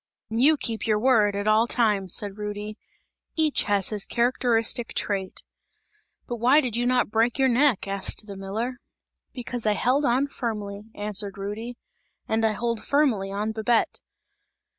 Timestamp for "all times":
1.47-2.15